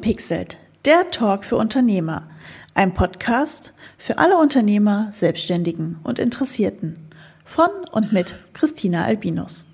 [0.00, 2.30] Unverpixelt, der Talk für Unternehmer.
[2.72, 7.10] Ein Podcast für alle Unternehmer, Selbstständigen und Interessierten.
[7.44, 9.66] Von und mit Christina Albinus.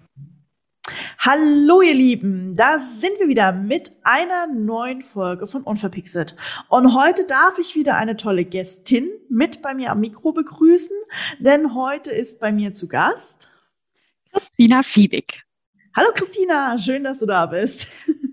[1.21, 6.35] Hallo ihr Lieben, da sind wir wieder mit einer neuen Folge von Unverpixelt.
[6.68, 10.96] Und heute darf ich wieder eine tolle Gästin mit bei mir am Mikro begrüßen,
[11.39, 13.49] denn heute ist bei mir zu Gast
[14.32, 15.45] Christina Fiebig.
[15.95, 17.86] Hallo Christina, schön, dass du da bist.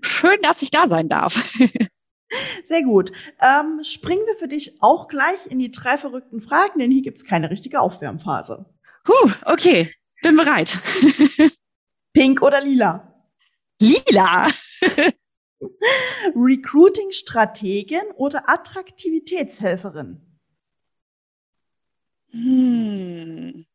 [0.03, 1.34] Schön, dass ich da sein darf.
[2.66, 3.12] Sehr gut.
[3.39, 7.26] Ähm, springen wir für dich auch gleich in die drei verrückten Fragen, denn hier gibt's
[7.26, 8.66] keine richtige Aufwärmphase.
[9.07, 10.77] Huh, okay, bin bereit.
[12.13, 13.26] Pink oder lila?
[13.79, 14.48] Lila.
[16.35, 20.21] Recruiting-Strategin oder Attraktivitätshelferin?
[22.31, 23.65] Hm.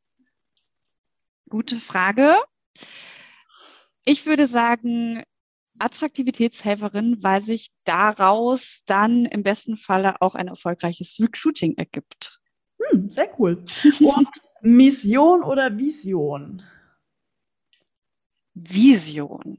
[1.48, 2.36] Gute Frage.
[4.04, 5.22] Ich würde sagen,
[5.78, 12.40] Attraktivitätshelferin, weil sich daraus dann im besten Falle auch ein erfolgreiches Recruiting ergibt.
[12.90, 13.64] Hm, sehr cool.
[14.00, 14.28] Und
[14.62, 16.62] Mission oder Vision?
[18.54, 19.58] Vision.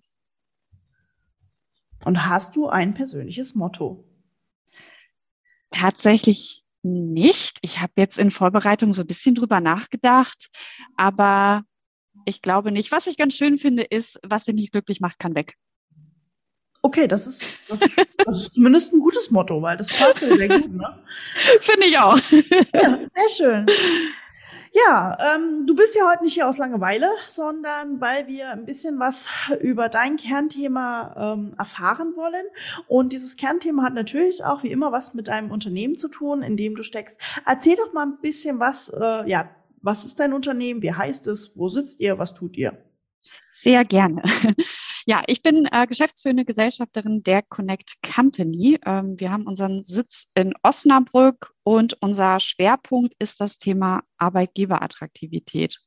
[2.06, 4.06] Und hast du ein persönliches Motto?
[5.70, 7.59] Tatsächlich nicht.
[7.62, 10.50] Ich habe jetzt in Vorbereitung so ein bisschen drüber nachgedacht,
[10.95, 11.64] aber
[12.25, 12.92] ich glaube nicht.
[12.92, 15.56] Was ich ganz schön finde, ist, was dich nicht glücklich macht, kann weg.
[16.81, 17.80] Okay, das ist, das,
[18.25, 21.03] das ist zumindest ein gutes Motto, weil das passt ja sehr gut, ne?
[21.59, 22.17] Finde ich auch.
[22.73, 23.66] Ja, sehr schön.
[24.72, 29.00] Ja, ähm, du bist ja heute nicht hier aus Langeweile, sondern weil wir ein bisschen
[29.00, 29.27] was
[29.61, 32.45] über dein Kernthema ähm, erfahren wollen.
[32.88, 36.55] Und dieses Kernthema hat natürlich auch wie immer was mit deinem Unternehmen zu tun, in
[36.55, 37.19] dem du steckst.
[37.45, 39.50] Erzähl doch mal ein bisschen was, äh, ja,
[39.81, 40.81] was ist dein Unternehmen?
[40.81, 41.57] Wie heißt es?
[41.57, 42.19] Wo sitzt ihr?
[42.19, 42.77] Was tut ihr?
[43.53, 44.22] Sehr gerne.
[45.10, 48.80] Ja, ich bin äh, geschäftsführende Gesellschafterin der Connect Company.
[48.86, 55.80] Ähm, wir haben unseren Sitz in Osnabrück und unser Schwerpunkt ist das Thema Arbeitgeberattraktivität.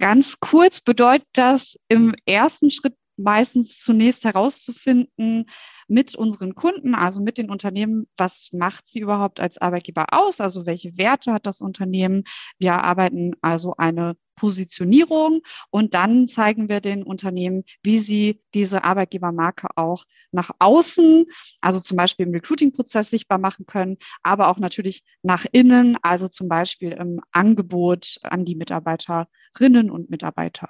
[0.00, 5.46] Ganz kurz bedeutet das im ersten Schritt meistens zunächst herauszufinden
[5.88, 10.66] mit unseren Kunden, also mit den Unternehmen, was macht sie überhaupt als Arbeitgeber aus, also
[10.66, 12.24] welche Werte hat das Unternehmen.
[12.58, 15.40] Wir arbeiten also eine Positionierung
[15.70, 21.26] und dann zeigen wir den Unternehmen, wie sie diese Arbeitgebermarke auch nach außen,
[21.60, 26.48] also zum Beispiel im Recruiting-Prozess sichtbar machen können, aber auch natürlich nach innen, also zum
[26.48, 30.68] Beispiel im Angebot an die Mitarbeiterinnen und Mitarbeiter.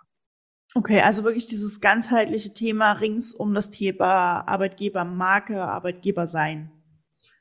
[0.74, 6.70] Okay, also wirklich dieses ganzheitliche Thema rings um das Thema Arbeitgebermarke, Arbeitgeber sein.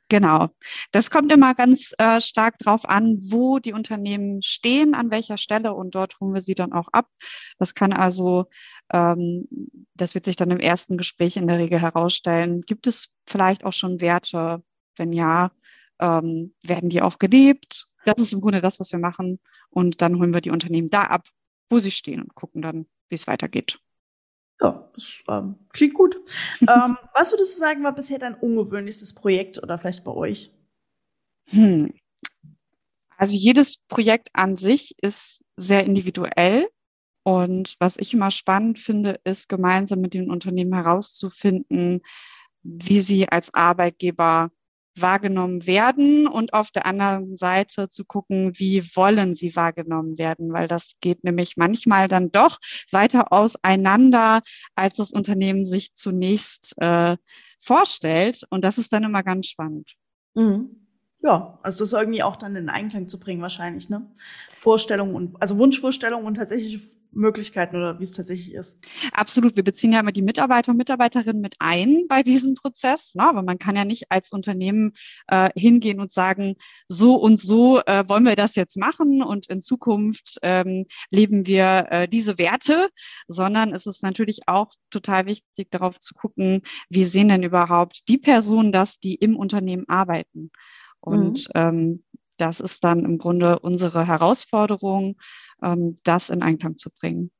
[0.09, 0.49] Genau.
[0.91, 5.73] Das kommt immer ganz äh, stark drauf an, wo die Unternehmen stehen, an welcher Stelle
[5.73, 7.09] und dort holen wir sie dann auch ab.
[7.59, 8.45] Das kann also,
[8.93, 9.47] ähm,
[9.95, 12.61] das wird sich dann im ersten Gespräch in der Regel herausstellen.
[12.61, 14.63] Gibt es vielleicht auch schon Werte?
[14.95, 15.51] Wenn ja,
[15.99, 17.87] ähm, werden die auch gelebt?
[18.05, 19.39] Das ist im Grunde das, was wir machen.
[19.69, 21.27] Und dann holen wir die Unternehmen da ab,
[21.69, 23.79] wo sie stehen und gucken dann, wie es weitergeht.
[24.61, 26.15] Ja, das ähm, klingt gut.
[26.61, 30.51] ähm, was würdest du sagen, war bisher dein ungewöhnlichstes Projekt oder vielleicht bei euch?
[31.49, 31.93] Hm.
[33.17, 36.69] Also jedes Projekt an sich ist sehr individuell.
[37.23, 42.01] Und was ich immer spannend finde, ist gemeinsam mit den Unternehmen herauszufinden,
[42.63, 44.51] wie sie als Arbeitgeber
[45.01, 50.67] wahrgenommen werden und auf der anderen Seite zu gucken, wie wollen sie wahrgenommen werden, weil
[50.67, 52.59] das geht nämlich manchmal dann doch
[52.91, 54.41] weiter auseinander,
[54.75, 57.17] als das Unternehmen sich zunächst äh,
[57.59, 58.43] vorstellt.
[58.49, 59.93] Und das ist dann immer ganz spannend.
[60.35, 60.87] Mhm.
[61.23, 64.11] Ja, also das irgendwie auch dann in Einklang zu bringen wahrscheinlich, ne?
[64.55, 66.79] Vorstellungen und also Wunschvorstellungen und tatsächliche
[67.11, 68.79] Möglichkeiten oder wie es tatsächlich ist.
[69.11, 69.55] Absolut.
[69.55, 73.23] Wir beziehen ja immer die Mitarbeiter und Mitarbeiterinnen mit ein bei diesem Prozess, ne?
[73.23, 74.93] aber man kann ja nicht als Unternehmen
[75.27, 76.55] äh, hingehen und sagen,
[76.87, 81.87] so und so äh, wollen wir das jetzt machen und in Zukunft ähm, leben wir
[81.89, 82.89] äh, diese Werte,
[83.27, 88.17] sondern es ist natürlich auch total wichtig, darauf zu gucken, wie sehen denn überhaupt die
[88.17, 90.51] Personen das, die im Unternehmen arbeiten.
[90.99, 91.51] Und mhm.
[91.55, 92.03] ähm,
[92.37, 95.17] das ist dann im Grunde unsere Herausforderung,
[95.61, 97.31] ähm, das in Einklang zu bringen.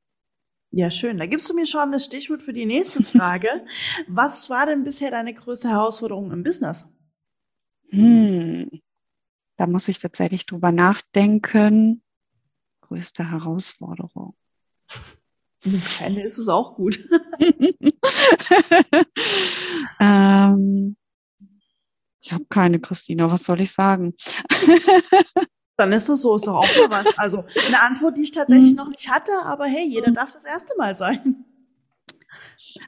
[0.70, 1.16] Ja, schön.
[1.18, 3.48] Da gibst du mir schon das Stichwort für die nächste Frage.
[4.06, 6.86] Was war denn bisher deine größte Herausforderung im Business?
[7.90, 8.68] Hm,
[9.56, 12.02] da muss ich tatsächlich drüber nachdenken.
[12.82, 14.36] Größte Herausforderung.
[15.62, 16.98] Wenn es keine ist, ist es auch gut.
[20.00, 20.96] ähm,
[22.20, 23.30] ich habe keine, Christina.
[23.30, 24.14] Was soll ich sagen?
[25.78, 27.18] Dann ist das so, ist doch auch mal was.
[27.18, 28.78] Also eine Antwort, die ich tatsächlich mhm.
[28.78, 31.44] noch nicht hatte, aber hey, jeder darf das erste Mal sein.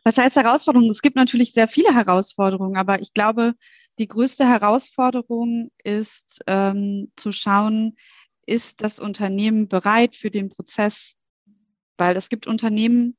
[0.03, 0.91] Was heißt Herausforderung?
[0.91, 3.55] Es gibt natürlich sehr viele Herausforderungen, aber ich glaube,
[4.01, 7.97] die größte Herausforderung ist ähm, zu schauen,
[8.45, 11.15] ist das Unternehmen bereit für den Prozess?
[11.97, 13.17] Weil es gibt Unternehmen,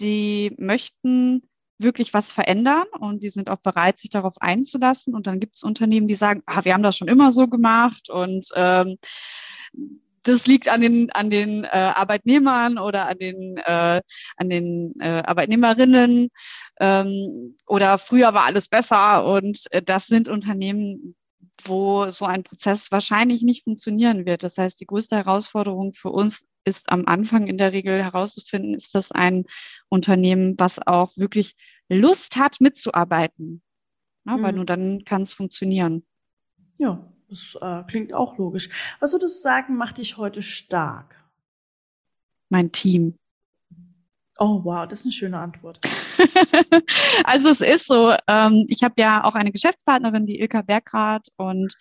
[0.00, 1.49] die möchten
[1.82, 5.14] wirklich was verändern und die sind auch bereit, sich darauf einzulassen.
[5.14, 8.10] Und dann gibt es Unternehmen, die sagen, ah, wir haben das schon immer so gemacht
[8.10, 8.96] und ähm,
[10.22, 14.02] das liegt an den, an den äh, Arbeitnehmern oder an den, äh,
[14.36, 16.28] an den äh, Arbeitnehmerinnen
[16.78, 21.14] ähm, oder früher war alles besser und äh, das sind Unternehmen,
[21.64, 24.42] wo so ein Prozess wahrscheinlich nicht funktionieren wird.
[24.44, 28.94] Das heißt, die größte Herausforderung für uns ist am Anfang in der Regel herauszufinden, ist
[28.94, 29.44] das ein
[29.88, 31.56] Unternehmen, was auch wirklich
[31.88, 33.62] Lust hat, mitzuarbeiten.
[34.24, 34.42] Na, mhm.
[34.42, 36.04] Weil nur dann kann es funktionieren.
[36.78, 38.68] Ja, das äh, klingt auch logisch.
[39.00, 41.16] Was würdest du sagen, macht dich heute stark?
[42.48, 43.18] Mein Team.
[44.38, 45.80] Oh, wow, das ist eine schöne Antwort.
[47.24, 51.76] also es ist so, ähm, ich habe ja auch eine Geschäftspartnerin, die Ilka Bergrath, und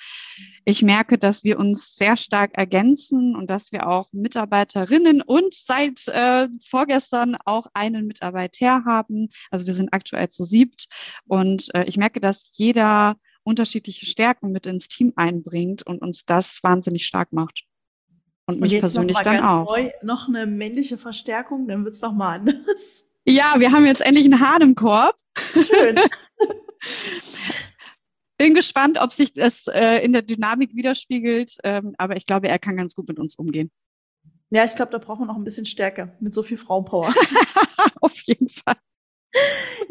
[0.66, 6.08] ich merke, dass wir uns sehr stark ergänzen und dass wir auch Mitarbeiterinnen und seit
[6.08, 9.30] äh, vorgestern auch einen Mitarbeiter haben.
[9.52, 10.88] Also wir sind aktuell zu siebt
[11.26, 16.60] und äh, ich merke, dass jeder unterschiedliche Stärken mit ins Team einbringt und uns das
[16.62, 17.64] wahnsinnig stark macht.
[18.46, 19.70] Und mich und persönlich dann auch.
[19.70, 23.06] Neu, noch eine männliche Verstärkung, dann wird es doch mal anders.
[23.26, 25.16] Ja, wir haben jetzt endlich einen Hahn im Korb.
[25.38, 26.00] Schön.
[28.38, 32.58] Bin gespannt, ob sich das äh, in der Dynamik widerspiegelt, ähm, aber ich glaube, er
[32.58, 33.70] kann ganz gut mit uns umgehen.
[34.50, 37.14] Ja, ich glaube, da brauchen wir noch ein bisschen Stärke mit so viel Frauenpower.
[38.02, 38.78] Auf jeden Fall.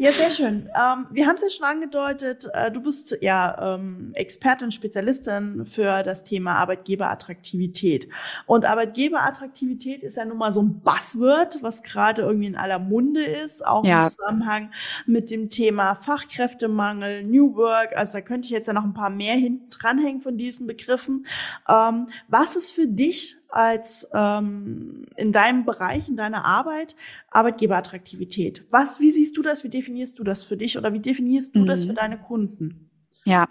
[0.01, 0.69] Ja, sehr schön.
[0.75, 6.03] Ähm, wir haben es ja schon angedeutet, äh, du bist ja ähm, Expertin, Spezialistin für
[6.03, 8.07] das Thema Arbeitgeberattraktivität.
[8.45, 13.23] Und Arbeitgeberattraktivität ist ja nun mal so ein Buzzword, was gerade irgendwie in aller Munde
[13.23, 13.97] ist, auch ja.
[13.97, 14.71] im Zusammenhang
[15.05, 17.97] mit dem Thema Fachkräftemangel, New Work.
[17.97, 21.25] Also da könnte ich jetzt ja noch ein paar mehr hinten dranhängen von diesen Begriffen.
[21.67, 26.95] Ähm, was ist für dich als ähm, in deinem Bereich, in deiner Arbeit
[27.29, 28.65] Arbeitgeberattraktivität?
[28.69, 29.63] Was, wie siehst du das?
[29.63, 31.65] Wie definierst du das für dich oder wie definierst du mhm.
[31.65, 32.89] das für deine Kunden?
[33.25, 33.47] Ja.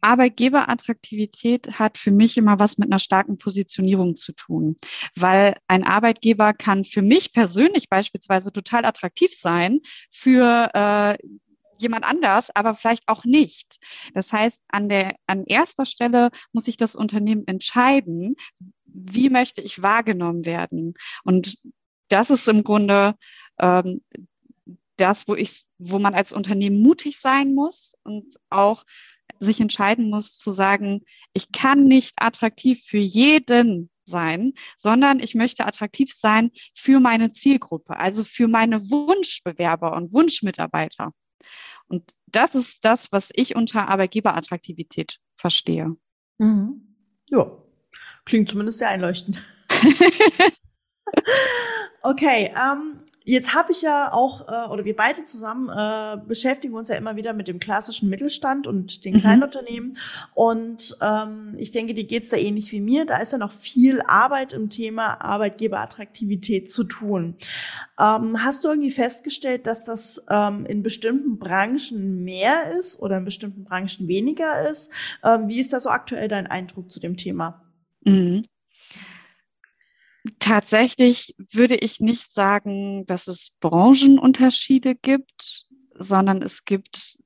[0.00, 4.76] Arbeitgeberattraktivität hat für mich immer was mit einer starken Positionierung zu tun,
[5.16, 9.80] weil ein Arbeitgeber kann für mich persönlich beispielsweise total attraktiv sein,
[10.10, 11.18] für äh,
[11.78, 13.78] jemand anders, aber vielleicht auch nicht.
[14.14, 18.36] Das heißt, an der, an erster Stelle muss sich das Unternehmen entscheiden,
[18.92, 20.94] wie möchte ich wahrgenommen werden?
[21.24, 21.58] Und
[22.08, 23.14] das ist im Grunde
[23.58, 24.02] ähm,
[24.96, 28.84] das, wo ich, wo man als Unternehmen mutig sein muss und auch
[29.40, 31.02] sich entscheiden muss zu sagen,
[31.32, 37.96] ich kann nicht attraktiv für jeden sein, sondern ich möchte attraktiv sein für meine Zielgruppe,
[37.96, 41.12] also für meine Wunschbewerber und Wunschmitarbeiter.
[41.86, 45.96] Und das ist das, was ich unter Arbeitgeberattraktivität verstehe.
[46.38, 46.96] Mhm.
[47.30, 47.50] Ja,
[48.24, 49.40] Klingt zumindest sehr einleuchtend.
[52.02, 56.88] okay, ähm, Jetzt habe ich ja auch, äh, oder wir beide zusammen äh, beschäftigen uns
[56.88, 59.18] ja immer wieder mit dem klassischen Mittelstand und den mhm.
[59.18, 59.98] Kleinunternehmen.
[60.32, 63.04] Und ähm, ich denke, dir geht's da ähnlich wie mir.
[63.04, 67.36] Da ist ja noch viel Arbeit im Thema Arbeitgeberattraktivität zu tun.
[68.00, 73.26] Ähm, hast du irgendwie festgestellt, dass das ähm, in bestimmten Branchen mehr ist oder in
[73.26, 74.90] bestimmten Branchen weniger ist?
[75.22, 77.67] Ähm, wie ist da so aktuell dein Eindruck zu dem Thema?
[78.04, 78.44] Mhm.
[80.38, 87.18] Tatsächlich würde ich nicht sagen, dass es Branchenunterschiede gibt, sondern es gibt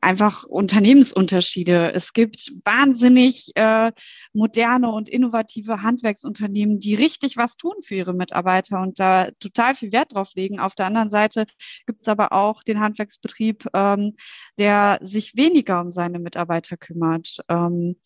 [0.00, 1.92] einfach Unternehmensunterschiede.
[1.92, 3.92] Es gibt wahnsinnig äh,
[4.32, 9.92] moderne und innovative Handwerksunternehmen, die richtig was tun für ihre Mitarbeiter und da total viel
[9.92, 10.60] Wert drauf legen.
[10.60, 11.46] Auf der anderen Seite
[11.86, 14.12] gibt es aber auch den Handwerksbetrieb, ähm,
[14.58, 17.38] der sich weniger um seine Mitarbeiter kümmert.
[17.48, 17.96] Ähm,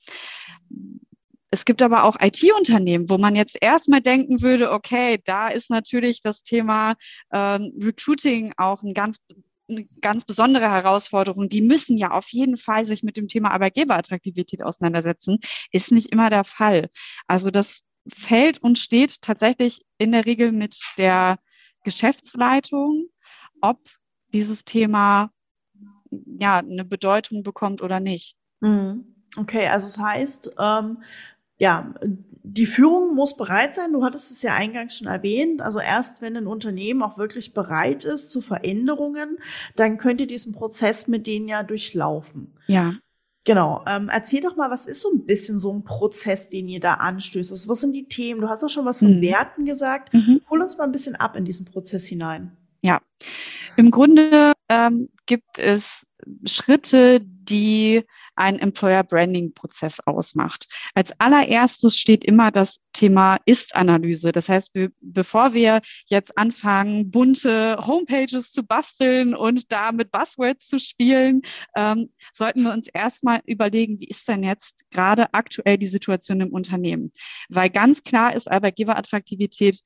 [1.53, 6.23] es gibt aber auch IT-Unternehmen, wo man jetzt erstmal denken würde, okay, da ist natürlich
[6.23, 6.95] das Thema
[7.31, 9.19] ähm, Recruiting auch ein ganz
[9.69, 11.49] eine ganz besondere Herausforderung.
[11.49, 15.39] Die müssen ja auf jeden Fall sich mit dem Thema Arbeitgeberattraktivität auseinandersetzen.
[15.71, 16.91] Ist nicht immer der Fall.
[17.27, 21.39] Also das fällt und steht tatsächlich in der Regel mit der
[21.85, 23.09] Geschäftsleitung,
[23.61, 23.79] ob
[24.33, 25.31] dieses Thema
[26.11, 28.37] ja eine Bedeutung bekommt oder nicht.
[28.61, 29.13] Mhm.
[29.37, 31.03] Okay, also es das heißt, ähm,
[31.63, 31.95] ja,
[32.43, 33.93] die Führung muss bereit sein.
[33.93, 35.63] Du hattest es ja eingangs schon erwähnt.
[35.63, 39.39] Also erst wenn ein Unternehmen auch wirklich bereit ist zu Veränderungen,
[39.77, 42.53] dann könnt ihr diesen Prozess mit denen ja durchlaufen.
[42.67, 42.95] Ja.
[43.45, 43.85] Genau.
[43.89, 46.95] Ähm, erzähl doch mal, was ist so ein bisschen so ein Prozess, den ihr da
[46.95, 47.53] anstößt?
[47.53, 48.41] Also was sind die Themen?
[48.41, 49.23] Du hast auch schon was von mhm.
[49.23, 50.13] Werten gesagt.
[50.13, 50.41] Mhm.
[50.51, 52.57] Hol uns mal ein bisschen ab in diesen Prozess hinein.
[52.83, 53.01] Ja,
[53.77, 56.07] im Grunde ähm, gibt es
[56.45, 58.03] Schritte, die
[58.37, 60.67] einen Employer Branding Prozess ausmacht.
[60.95, 64.33] Als allererstes steht immer das Thema Ist-Analyse.
[64.33, 70.69] Das heißt, wir, bevor wir jetzt anfangen, bunte Homepages zu basteln und da mit Buzzwords
[70.69, 71.43] zu spielen,
[71.77, 76.53] ähm, sollten wir uns erstmal überlegen, wie ist denn jetzt gerade aktuell die Situation im
[76.53, 77.13] Unternehmen?
[77.49, 79.81] Weil ganz klar ist, Arbeitgeberattraktivität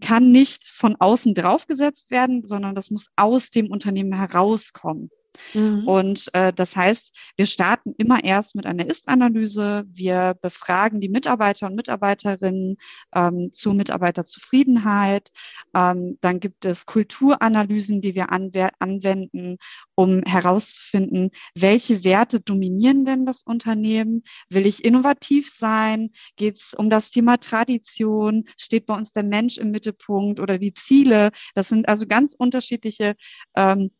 [0.00, 5.10] kann nicht von außen draufgesetzt werden, sondern das muss aus dem Unternehmen herauskommen.
[5.54, 5.86] Mhm.
[5.86, 9.84] Und äh, das heißt, wir starten immer erst mit einer Ist-Analyse.
[9.88, 12.76] Wir befragen die Mitarbeiter und Mitarbeiterinnen
[13.14, 15.30] ähm, zur Mitarbeiterzufriedenheit.
[15.74, 19.58] Ähm, dann gibt es Kulturanalysen, die wir anwenden,
[19.94, 24.22] um herauszufinden, welche Werte dominieren denn das Unternehmen?
[24.50, 26.10] Will ich innovativ sein?
[26.36, 28.44] Geht es um das Thema Tradition?
[28.56, 31.30] Steht bei uns der Mensch im Mittelpunkt oder die Ziele?
[31.54, 33.16] Das sind also ganz unterschiedliche
[33.56, 33.90] ähm,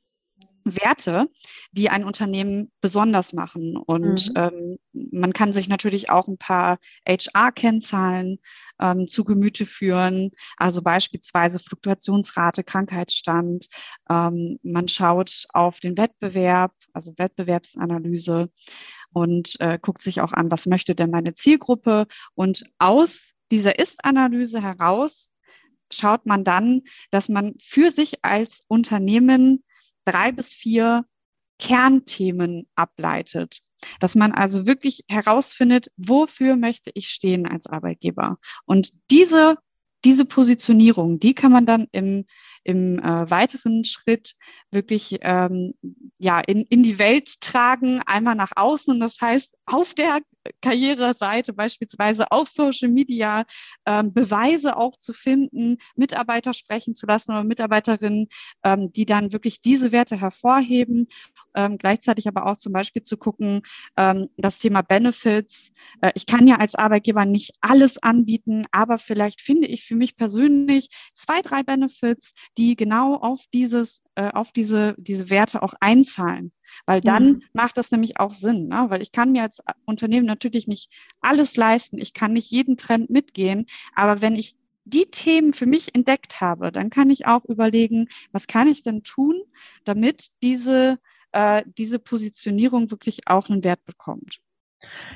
[0.67, 1.29] Werte,
[1.71, 3.77] die ein Unternehmen besonders machen.
[3.77, 4.35] Und mhm.
[4.37, 4.79] ähm,
[5.13, 8.39] man kann sich natürlich auch ein paar HR-Kennzahlen
[8.81, 13.69] ähm, zu Gemüte führen, also beispielsweise Fluktuationsrate, Krankheitsstand.
[14.11, 18.51] Ähm, man schaut auf den Wettbewerb, also Wettbewerbsanalyse
[19.13, 22.07] und äh, guckt sich auch an, was möchte denn meine Zielgruppe.
[22.35, 25.33] Und aus dieser Ist-Analyse heraus
[25.93, 29.63] schaut man dann, dass man für sich als Unternehmen
[30.07, 31.05] drei bis vier
[31.59, 33.61] Kernthemen ableitet.
[34.01, 38.39] Dass man also wirklich herausfindet, wofür möchte ich stehen als Arbeitgeber.
[38.65, 39.59] Und diese,
[40.05, 42.25] diese Positionierung, die kann man dann im,
[42.65, 44.35] im äh, weiteren Schritt
[44.71, 45.75] wirklich ähm,
[46.19, 48.99] ja, in, in die Welt tragen, einmal nach außen.
[48.99, 50.21] Das heißt, auf der
[50.63, 53.45] Karriereseite beispielsweise auf Social Media
[53.87, 58.29] ähm, Beweise auch zu finden, Mitarbeiter sprechen zu lassen oder Mitarbeiterinnen,
[58.65, 61.09] ähm, die dann wirklich diese Werte hervorheben.
[61.55, 63.63] Ähm, gleichzeitig aber auch zum Beispiel zu gucken,
[63.97, 65.73] ähm, das Thema Benefits.
[66.03, 70.17] Äh, ich kann ja als Arbeitgeber nicht alles anbieten, aber vielleicht finde ich für mich
[70.17, 76.53] persönlich zwei, drei Benefits, die genau auf dieses, äh, auf diese, diese Werte auch einzahlen.
[76.85, 77.43] Weil dann mhm.
[77.53, 78.87] macht das nämlich auch Sinn, ne?
[78.89, 83.11] weil ich kann mir als Unternehmen natürlich nicht alles leisten, ich kann nicht jeden Trend
[83.11, 88.09] mitgehen, aber wenn ich die Themen für mich entdeckt habe, dann kann ich auch überlegen,
[88.31, 89.43] was kann ich denn tun,
[89.85, 90.99] damit diese,
[91.33, 94.41] äh, diese Positionierung wirklich auch einen Wert bekommt.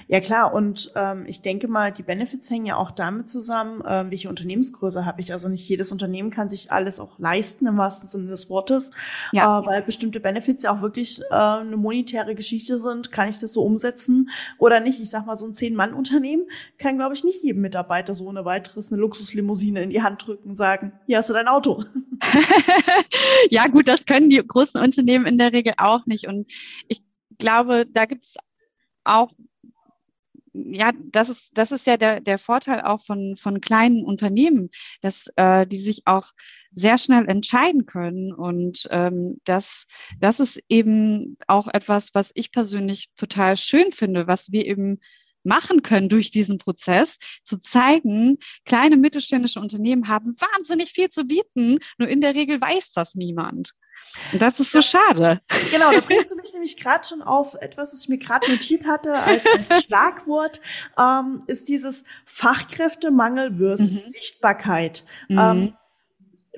[0.09, 4.11] Ja klar, und ähm, ich denke mal, die Benefits hängen ja auch damit zusammen, ähm,
[4.11, 5.33] welche Unternehmensgröße habe ich.
[5.33, 8.91] Also nicht jedes Unternehmen kann sich alles auch leisten, im wahrsten Sinne des Wortes,
[9.33, 9.61] ja.
[9.61, 13.13] äh, weil bestimmte Benefits ja auch wirklich äh, eine monetäre Geschichte sind.
[13.13, 15.01] Kann ich das so umsetzen oder nicht?
[15.01, 16.45] Ich sag mal, so ein Zehn-Mann-Unternehmen
[16.79, 20.51] kann, glaube ich, nicht jedem Mitarbeiter so ohne weiteres eine Luxuslimousine in die Hand drücken
[20.51, 21.85] und sagen, hier hast du dein Auto.
[23.51, 26.27] ja gut, das können die großen Unternehmen in der Regel auch nicht.
[26.27, 26.51] Und
[26.89, 27.03] ich
[27.39, 28.37] glaube, da gibt es
[29.05, 29.33] auch
[30.53, 35.29] ja, das ist, das ist ja der, der Vorteil auch von, von kleinen Unternehmen, dass
[35.37, 36.31] äh, die sich auch
[36.73, 38.33] sehr schnell entscheiden können.
[38.33, 39.87] Und ähm, das,
[40.19, 45.01] das ist eben auch etwas, was ich persönlich total schön finde, was wir eben
[45.43, 51.79] machen können durch diesen Prozess, zu zeigen, kleine mittelständische Unternehmen haben wahnsinnig viel zu bieten,
[51.99, 53.73] nur in der Regel weiß das niemand.
[54.33, 55.41] Das ist so schade.
[55.71, 58.87] Genau, da bringst du mich nämlich gerade schon auf etwas, was ich mir gerade notiert
[58.87, 60.61] hatte als ein Schlagwort,
[60.99, 64.13] ähm, ist dieses Fachkräftemangel versus mhm.
[64.13, 65.05] Sichtbarkeit.
[65.29, 65.39] Mhm.
[65.39, 65.75] Ähm,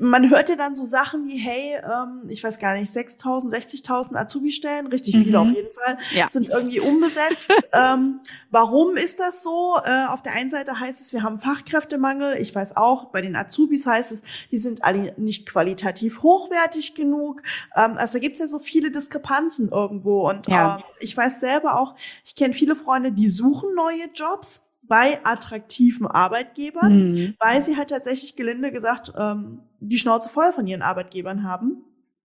[0.01, 4.17] man hört ja dann so Sachen wie, hey, ähm, ich weiß gar nicht, 6.000, 60.000
[4.17, 5.25] Azubi-Stellen, richtig mhm.
[5.25, 6.29] viele auf jeden Fall, ja.
[6.31, 7.53] sind irgendwie unbesetzt.
[7.73, 8.21] ähm,
[8.51, 9.77] warum ist das so?
[9.85, 12.41] Äh, auf der einen Seite heißt es, wir haben Fachkräftemangel.
[12.41, 17.43] Ich weiß auch, bei den Azubis heißt es, die sind alle nicht qualitativ hochwertig genug.
[17.77, 20.29] Ähm, also da gibt's ja so viele Diskrepanzen irgendwo.
[20.29, 20.79] Und ja.
[20.79, 26.07] äh, ich weiß selber auch, ich kenne viele Freunde, die suchen neue Jobs bei attraktiven
[26.07, 27.35] Arbeitgebern, mhm.
[27.39, 31.85] weil sie halt tatsächlich gelinde gesagt ähm, die Schnauze voll von ihren Arbeitgebern haben.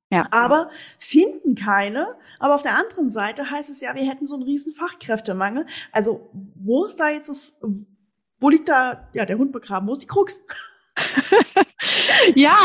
[0.10, 0.28] Ja.
[0.32, 2.08] Aber finden keine.
[2.40, 5.66] Aber auf der anderen Seite heißt es ja, wir hätten so einen riesen Fachkräftemangel.
[5.92, 7.60] Also wo ist da jetzt das,
[8.40, 9.88] wo liegt da ja der Hund begraben?
[9.88, 10.42] Wo ist die Krux?
[12.36, 12.58] ja,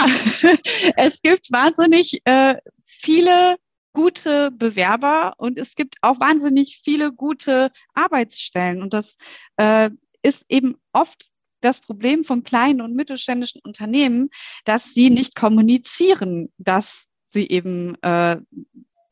[0.97, 3.57] es gibt wahnsinnig äh, viele
[3.93, 8.83] gute Bewerber und es gibt auch wahnsinnig viele gute Arbeitsstellen.
[8.83, 9.17] Und das
[9.57, 9.91] äh,
[10.23, 11.32] ist eben oft
[11.63, 14.31] das Problem von kleinen und mittelständischen Unternehmen,
[14.65, 18.37] dass sie nicht kommunizieren, dass sie eben äh,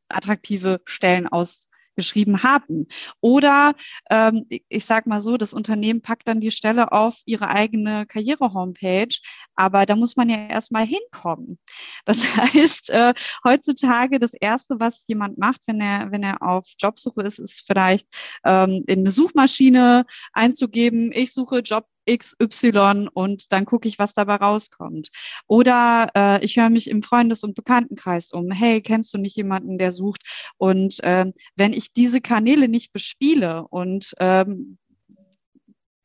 [0.08, 2.86] attraktive Stellen aus geschrieben haben.
[3.20, 3.74] Oder
[4.08, 9.14] ähm, ich sage mal so, das Unternehmen packt dann die Stelle auf ihre eigene Karriere-Homepage,
[9.54, 11.58] aber da muss man ja erstmal hinkommen.
[12.06, 13.12] Das heißt, äh,
[13.44, 18.06] heutzutage das Erste, was jemand macht, wenn er, wenn er auf Jobsuche ist, ist vielleicht
[18.44, 24.36] ähm, in eine Suchmaschine einzugeben, ich suche Job XY und dann gucke ich, was dabei
[24.36, 25.10] rauskommt.
[25.46, 28.50] Oder äh, ich höre mich im Freundes- und Bekanntenkreis um.
[28.50, 30.22] Hey, kennst du nicht jemanden, der sucht?
[30.56, 31.26] Und äh,
[31.56, 34.78] wenn ich diese Kanäle nicht bespiele und ähm,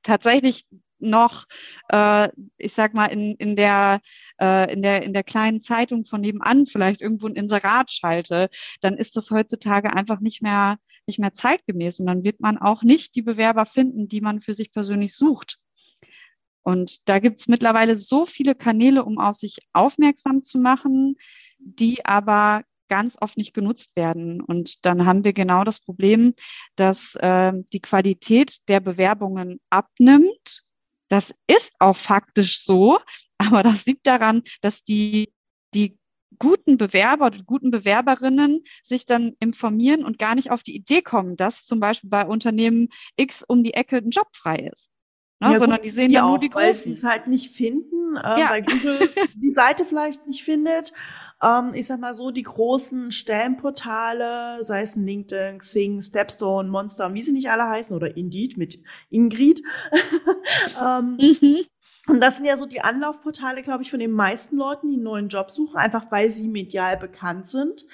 [0.04, 0.66] tatsächlich
[1.00, 1.46] noch,
[1.90, 4.02] äh, ich sag mal, in, in, der,
[4.40, 8.50] äh, in, der, in der kleinen Zeitung von nebenan vielleicht irgendwo ein Inserat schalte,
[8.82, 12.00] dann ist das heutzutage einfach nicht mehr, nicht mehr zeitgemäß.
[12.00, 15.58] Und dann wird man auch nicht die Bewerber finden, die man für sich persönlich sucht.
[16.66, 21.16] Und da gibt es mittlerweile so viele Kanäle, um auf sich aufmerksam zu machen,
[21.60, 24.42] die aber ganz oft nicht genutzt werden.
[24.42, 26.34] Und dann haben wir genau das Problem,
[26.76, 30.64] dass äh, die Qualität der Bewerbungen abnimmt.
[31.08, 33.00] Das ist auch faktisch so,
[33.38, 35.32] aber das liegt daran, dass die,
[35.76, 36.00] die
[36.40, 41.38] guten Bewerber oder guten Bewerberinnen sich dann informieren und gar nicht auf die Idee kommen,
[41.38, 44.90] dass zum Beispiel bei Unternehmen X um die Ecke ein Job frei ist.
[45.40, 45.52] Ne?
[45.52, 46.68] Ja, sondern gut, die sehen ja nur die Großen.
[46.68, 48.50] Weil sie es halt nicht finden, äh, ja.
[48.50, 50.94] weil Google die Seite vielleicht nicht findet.
[51.44, 57.14] Ähm, ich sag mal so, die großen Stellenportale, sei es ein LinkedIn, Xing, Stepstone, Monster,
[57.14, 59.62] wie sie nicht alle heißen, oder Indeed mit Ingrid.
[60.82, 61.66] ähm, mhm.
[62.08, 65.04] Und das sind ja so die Anlaufportale, glaube ich, von den meisten Leuten, die einen
[65.04, 67.86] neuen Job suchen, einfach weil sie medial bekannt sind.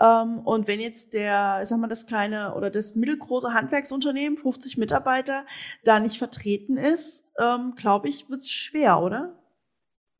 [0.00, 5.46] Ähm, und wenn jetzt der, sag mal, das kleine oder das mittelgroße Handwerksunternehmen, 50 Mitarbeiter,
[5.84, 9.38] da nicht vertreten ist, ähm, glaube ich, wird es schwer, oder?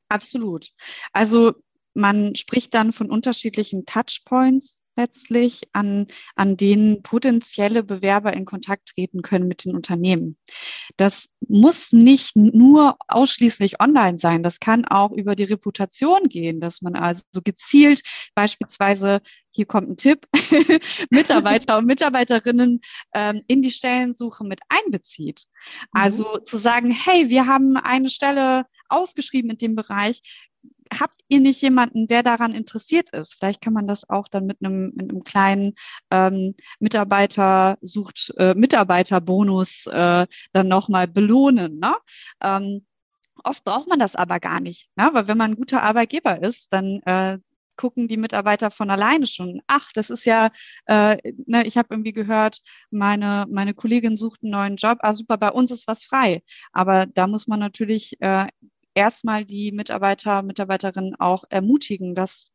[0.08, 0.70] Absolut.
[1.12, 1.54] Also
[1.94, 9.22] man spricht dann von unterschiedlichen Touchpoints letztlich, an, an denen potenzielle Bewerber in Kontakt treten
[9.22, 10.36] können mit den Unternehmen.
[10.96, 14.42] Das muss nicht nur ausschließlich online sein.
[14.42, 18.02] Das kann auch über die Reputation gehen, dass man also so gezielt
[18.34, 19.20] beispielsweise
[19.52, 20.28] hier kommt ein Tipp,
[21.10, 22.80] Mitarbeiter und Mitarbeiterinnen
[23.14, 25.44] ähm, in die Stellensuche mit einbezieht.
[25.92, 26.00] Mhm.
[26.00, 30.22] Also zu sagen, hey, wir haben eine Stelle ausgeschrieben in dem Bereich
[30.98, 33.34] habt ihr nicht jemanden, der daran interessiert ist?
[33.34, 35.74] Vielleicht kann man das auch dann mit einem, mit einem kleinen
[36.10, 41.78] ähm, Mitarbeiter sucht äh, Mitarbeiterbonus äh, dann nochmal belohnen.
[41.78, 41.94] Ne?
[42.40, 42.86] Ähm,
[43.44, 45.10] oft braucht man das aber gar nicht, ne?
[45.12, 47.38] weil wenn man ein guter Arbeitgeber ist, dann äh,
[47.80, 50.50] gucken die Mitarbeiter von alleine schon, ach, das ist ja,
[50.84, 55.38] äh, ne, ich habe irgendwie gehört, meine, meine Kollegin sucht einen neuen Job, ah super,
[55.38, 56.42] bei uns ist was frei.
[56.72, 58.46] Aber da muss man natürlich äh,
[58.94, 62.50] erstmal die Mitarbeiter, Mitarbeiterinnen auch ermutigen, das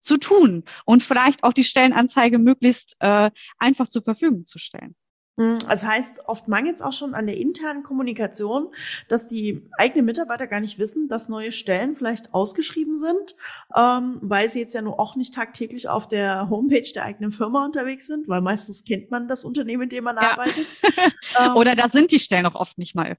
[0.00, 4.94] zu tun und vielleicht auch die Stellenanzeige möglichst äh, einfach zur Verfügung zu stellen.
[5.40, 8.74] Hm, das heißt, oft mangelt es auch schon an der internen Kommunikation,
[9.08, 13.36] dass die eigenen Mitarbeiter gar nicht wissen, dass neue Stellen vielleicht ausgeschrieben sind,
[13.74, 17.64] ähm, weil sie jetzt ja nur auch nicht tagtäglich auf der Homepage der eigenen Firma
[17.64, 20.32] unterwegs sind, weil meistens kennt man das Unternehmen, in dem man ja.
[20.32, 20.66] arbeitet.
[21.38, 23.16] ähm, Oder da sind die Stellen auch oft nicht mal.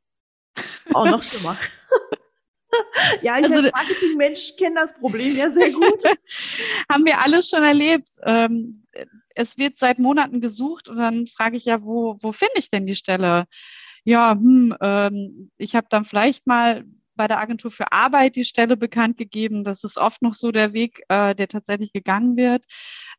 [0.93, 1.57] Auch noch schlimmer.
[3.21, 6.03] ja, ich also, als Marketingmensch kenne das Problem ja sehr gut.
[6.91, 8.09] Haben wir alles schon erlebt.
[8.23, 8.73] Ähm,
[9.35, 12.85] es wird seit Monaten gesucht und dann frage ich ja, wo, wo finde ich denn
[12.85, 13.45] die Stelle?
[14.03, 16.83] Ja, hm, ähm, ich habe dann vielleicht mal
[17.15, 19.63] bei der Agentur für Arbeit die Stelle bekannt gegeben.
[19.63, 22.65] Das ist oft noch so der Weg, äh, der tatsächlich gegangen wird.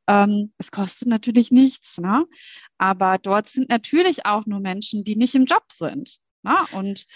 [0.09, 2.27] Ähm, es kostet natürlich nichts, ne?
[2.79, 6.19] aber dort sind natürlich auch nur Menschen, die nicht im Job sind.
[6.43, 6.57] Ne?
[6.73, 7.07] Und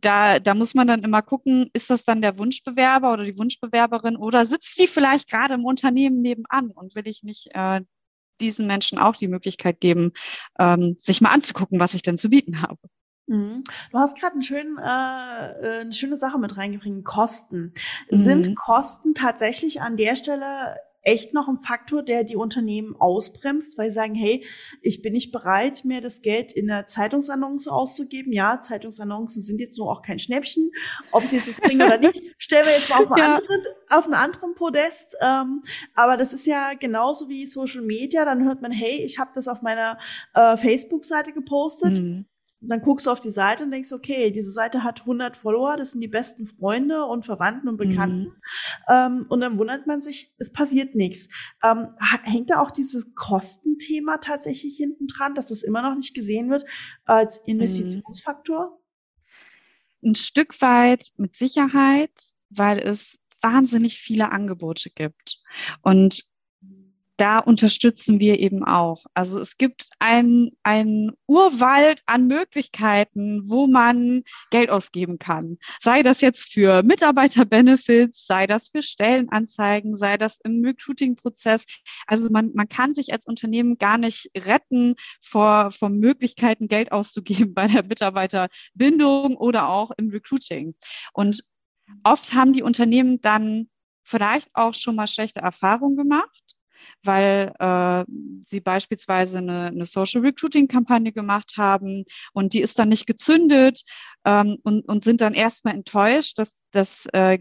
[0.00, 4.16] da, da muss man dann immer gucken, ist das dann der Wunschbewerber oder die Wunschbewerberin
[4.16, 7.80] oder sitzt die vielleicht gerade im Unternehmen nebenan und will ich nicht äh,
[8.40, 10.12] diesen Menschen auch die Möglichkeit geben,
[10.58, 12.78] ähm, sich mal anzugucken, was ich denn zu bieten habe.
[13.26, 13.62] Mhm.
[13.92, 17.74] Du hast gerade äh, äh, eine schöne Sache mit reingebracht, Kosten.
[18.10, 18.16] Mhm.
[18.16, 20.76] Sind Kosten tatsächlich an der Stelle
[21.08, 24.44] echt noch ein Faktor, der die Unternehmen ausbremst, weil sie sagen, hey,
[24.82, 28.30] ich bin nicht bereit, mir das Geld in der Zeitungsannonce auszugeben.
[28.32, 30.70] Ja, Zeitungsannoncen sind jetzt nur auch kein Schnäppchen.
[31.10, 33.34] Ob sie jetzt was bringen oder nicht, stellen wir jetzt mal auf, einen ja.
[33.34, 35.16] anderen, auf einen anderen Podest.
[35.22, 35.62] Ähm,
[35.94, 38.26] aber das ist ja genauso wie Social Media.
[38.26, 39.98] Dann hört man, hey, ich habe das auf meiner
[40.34, 42.00] äh, Facebook-Seite gepostet.
[42.00, 42.26] Mhm
[42.60, 45.92] dann guckst du auf die Seite und denkst, okay, diese Seite hat 100 Follower, das
[45.92, 48.24] sind die besten Freunde und Verwandten und Bekannten.
[48.24, 48.32] Mhm.
[48.88, 51.28] Ähm, und dann wundert man sich, es passiert nichts.
[51.64, 51.88] Ähm,
[52.22, 56.64] hängt da auch dieses Kostenthema tatsächlich hinten dran, dass das immer noch nicht gesehen wird
[57.04, 57.54] als mhm.
[57.54, 58.80] Investitionsfaktor?
[60.02, 62.12] Ein Stück weit mit Sicherheit,
[62.50, 65.40] weil es wahnsinnig viele Angebote gibt.
[65.82, 66.24] Und
[67.18, 69.04] da unterstützen wir eben auch.
[69.12, 75.58] Also es gibt ein, ein Urwald an Möglichkeiten, wo man Geld ausgeben kann.
[75.80, 81.64] Sei das jetzt für Mitarbeiterbenefits, sei das für Stellenanzeigen, sei das im Recruiting-Prozess.
[82.06, 87.52] Also man, man kann sich als Unternehmen gar nicht retten vor, vor Möglichkeiten, Geld auszugeben
[87.54, 90.76] bei der Mitarbeiterbindung oder auch im Recruiting.
[91.12, 91.42] Und
[92.04, 93.68] oft haben die Unternehmen dann
[94.04, 96.47] vielleicht auch schon mal schlechte Erfahrungen gemacht
[97.04, 98.04] weil äh,
[98.44, 103.82] sie beispielsweise eine, eine Social Recruiting-Kampagne gemacht haben und die ist dann nicht gezündet
[104.24, 107.38] ähm, und, und sind dann erstmal enttäuscht, dass, dass äh,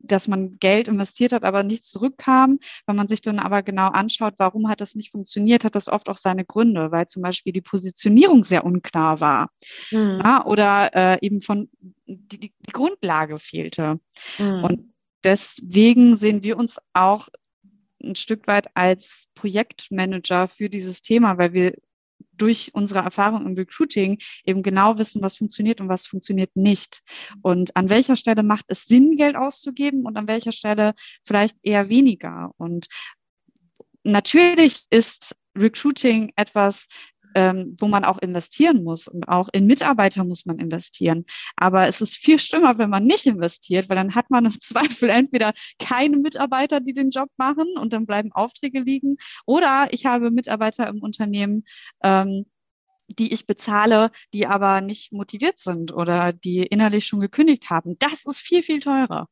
[0.00, 2.58] dass man Geld investiert hat, aber nichts zurückkam.
[2.86, 6.08] Wenn man sich dann aber genau anschaut, warum hat das nicht funktioniert, hat das oft
[6.08, 9.50] auch seine Gründe, weil zum Beispiel die Positionierung sehr unklar war
[9.90, 10.20] mhm.
[10.24, 11.68] ja, oder äh, eben von
[12.06, 14.00] die, die Grundlage fehlte.
[14.38, 14.64] Mhm.
[14.64, 17.28] Und deswegen sehen wir uns auch
[18.02, 21.74] ein Stück weit als Projektmanager für dieses Thema, weil wir
[22.32, 27.02] durch unsere Erfahrung im Recruiting eben genau wissen, was funktioniert und was funktioniert nicht.
[27.42, 31.88] Und an welcher Stelle macht es Sinn, Geld auszugeben und an welcher Stelle vielleicht eher
[31.88, 32.52] weniger.
[32.56, 32.86] Und
[34.04, 36.86] natürlich ist Recruiting etwas,
[37.38, 39.06] ähm, wo man auch investieren muss.
[39.06, 41.24] Und auch in Mitarbeiter muss man investieren.
[41.54, 45.08] Aber es ist viel schlimmer, wenn man nicht investiert, weil dann hat man im Zweifel
[45.08, 49.18] entweder keine Mitarbeiter, die den Job machen und dann bleiben Aufträge liegen.
[49.46, 51.64] Oder ich habe Mitarbeiter im Unternehmen,
[52.02, 52.46] ähm,
[53.06, 57.96] die ich bezahle, die aber nicht motiviert sind oder die innerlich schon gekündigt haben.
[58.00, 59.28] Das ist viel, viel teurer.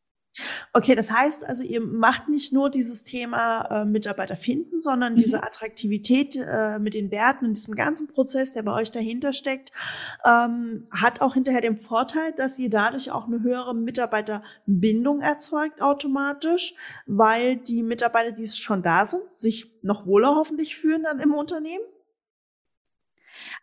[0.72, 5.18] Okay, das heißt also, ihr macht nicht nur dieses Thema äh, Mitarbeiter finden, sondern mhm.
[5.18, 9.72] diese Attraktivität äh, mit den Werten und diesem ganzen Prozess, der bei euch dahinter steckt,
[10.24, 16.74] ähm, hat auch hinterher den Vorteil, dass ihr dadurch auch eine höhere Mitarbeiterbindung erzeugt automatisch,
[17.06, 21.84] weil die Mitarbeiter, die schon da sind, sich noch wohler hoffentlich fühlen dann im Unternehmen?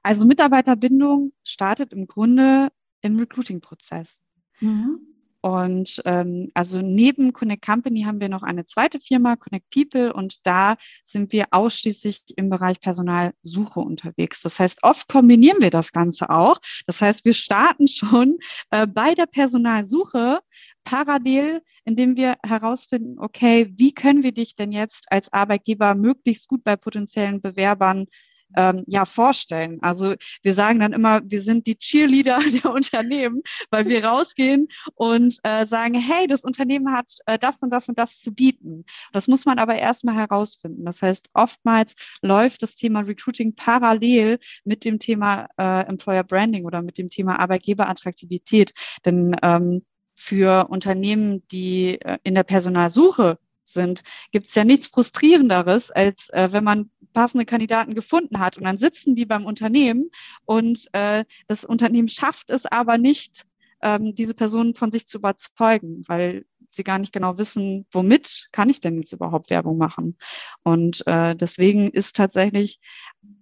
[0.01, 2.69] Also Mitarbeiterbindung startet im Grunde
[3.01, 4.21] im Recruiting-Prozess.
[4.59, 5.12] Mhm.
[5.43, 10.37] Und ähm, also neben Connect Company haben wir noch eine zweite Firma, Connect People, und
[10.47, 14.41] da sind wir ausschließlich im Bereich Personalsuche unterwegs.
[14.41, 16.59] Das heißt, oft kombinieren wir das Ganze auch.
[16.87, 18.37] Das heißt, wir starten schon
[18.71, 20.39] äh, bei der Personalsuche
[20.85, 26.63] parallel, indem wir herausfinden, okay, wie können wir dich denn jetzt als Arbeitgeber möglichst gut
[26.63, 28.05] bei potenziellen Bewerbern
[28.55, 29.79] ähm, ja vorstellen.
[29.81, 35.37] Also wir sagen dann immer, wir sind die Cheerleader der Unternehmen, weil wir rausgehen und
[35.43, 38.85] äh, sagen, hey, das Unternehmen hat äh, das und das und das zu bieten.
[39.11, 40.85] Das muss man aber erstmal herausfinden.
[40.85, 46.81] Das heißt, oftmals läuft das Thema Recruiting parallel mit dem Thema äh, Employer Branding oder
[46.81, 48.73] mit dem Thema Arbeitgeberattraktivität.
[49.05, 49.83] Denn ähm,
[50.15, 53.37] für Unternehmen, die äh, in der Personalsuche
[53.73, 58.63] sind, gibt es ja nichts Frustrierenderes, als äh, wenn man passende Kandidaten gefunden hat und
[58.63, 60.09] dann sitzen die beim Unternehmen
[60.45, 63.45] und äh, das Unternehmen schafft es aber nicht,
[63.81, 68.69] ähm, diese Personen von sich zu überzeugen, weil sie gar nicht genau wissen, womit kann
[68.69, 70.17] ich denn jetzt überhaupt Werbung machen.
[70.63, 72.79] Und äh, deswegen ist tatsächlich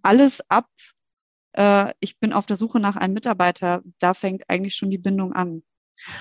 [0.02, 0.68] alles ab,
[1.54, 5.34] äh, ich bin auf der Suche nach einem Mitarbeiter, da fängt eigentlich schon die Bindung
[5.34, 5.64] an.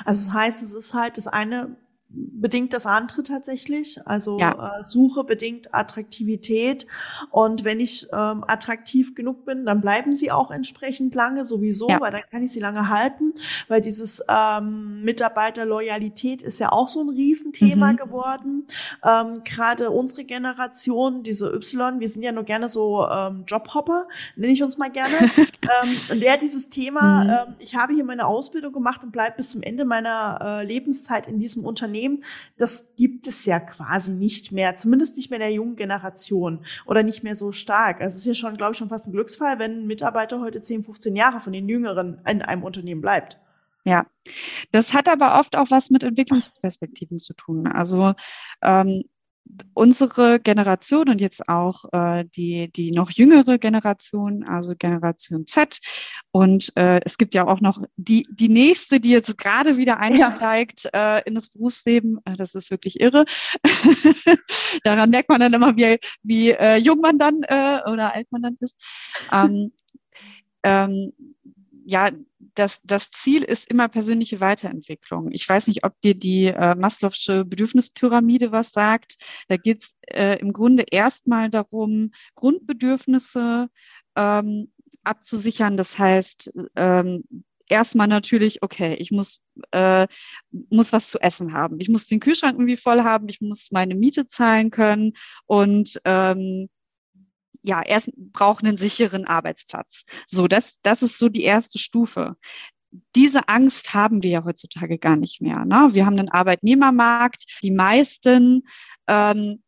[0.05, 1.77] Also das heißt, es ist halt das eine
[2.13, 4.01] bedingt das andere tatsächlich.
[4.05, 4.81] Also ja.
[4.81, 6.87] äh, Suche bedingt Attraktivität.
[7.31, 12.01] Und wenn ich ähm, attraktiv genug bin, dann bleiben sie auch entsprechend lange sowieso, ja.
[12.01, 13.35] weil dann kann ich sie lange halten.
[13.69, 17.97] Weil dieses ähm, Mitarbeiterloyalität ist ja auch so ein Riesenthema mhm.
[17.97, 18.67] geworden.
[19.05, 24.53] Ähm, Gerade unsere Generation, diese Y, wir sind ja nur gerne so ähm, Jobhopper, nenne
[24.53, 25.17] ich uns mal gerne.
[25.37, 27.31] ähm, und der dieses Thema, mhm.
[27.31, 31.29] ähm, ich habe hier meine Ausbildung gemacht und bleibe bis zum Ende meiner äh, Lebenszeit
[31.29, 32.25] in diesem Unternehmen Unternehmen,
[32.57, 37.23] das gibt es ja quasi nicht mehr, zumindest nicht mehr der jungen Generation oder nicht
[37.23, 38.01] mehr so stark.
[38.01, 40.61] Also es ist ja schon, glaube ich, schon fast ein Glücksfall, wenn ein Mitarbeiter heute
[40.61, 43.39] 10, 15 Jahre von den Jüngeren in einem Unternehmen bleibt.
[43.85, 44.07] Ja,
[44.73, 47.67] das hat aber oft auch was mit Entwicklungsperspektiven zu tun.
[47.67, 48.13] Also
[48.63, 49.05] ähm,
[49.75, 55.79] unsere Generation und jetzt auch äh, die, die noch jüngere Generation, also Generation Z.
[56.31, 60.89] Und äh, es gibt ja auch noch die, die nächste, die jetzt gerade wieder einsteigt
[60.93, 61.19] ja.
[61.19, 62.19] äh, in das Berufsleben.
[62.25, 63.25] Äh, das ist wirklich irre.
[64.85, 68.43] Daran merkt man dann immer, wie, wie äh, jung man dann äh, oder alt man
[68.43, 68.83] dann ist.
[69.33, 69.73] Ähm,
[70.63, 71.13] ähm,
[71.87, 72.11] ja,
[72.55, 75.31] das, das Ziel ist immer persönliche Weiterentwicklung.
[75.33, 79.17] Ich weiß nicht, ob dir die äh, Maslow'sche Bedürfnispyramide was sagt.
[79.49, 83.69] Da geht es äh, im Grunde erstmal darum, Grundbedürfnisse
[84.17, 84.73] ähm,
[85.05, 85.77] abzusichern.
[85.77, 87.25] Das heißt, ähm,
[87.69, 90.07] erstmal natürlich, okay, ich muss, äh,
[90.51, 91.81] muss was zu essen haben.
[91.81, 95.13] Ich muss den Kühlschrank irgendwie voll haben, ich muss meine Miete zahlen können
[95.47, 96.69] und ähm,
[97.63, 100.05] ja, erst braucht einen sicheren Arbeitsplatz.
[100.27, 102.37] So, das, das ist so die erste Stufe.
[103.15, 105.65] Diese Angst haben wir ja heutzutage gar nicht mehr.
[105.65, 105.89] Ne?
[105.93, 107.45] Wir haben einen Arbeitnehmermarkt.
[107.63, 108.63] Die meisten
[109.07, 109.63] ähm,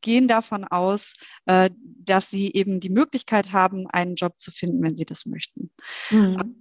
[0.00, 1.14] gehen davon aus,
[1.46, 5.70] äh, dass sie eben die Möglichkeit haben, einen Job zu finden, wenn sie das möchten.
[6.10, 6.56] Mhm.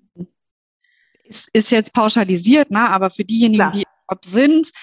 [1.23, 2.89] Ist, ist jetzt pauschalisiert, ne?
[2.89, 3.71] aber für diejenigen, Klar.
[3.71, 4.73] die Job sind ähm,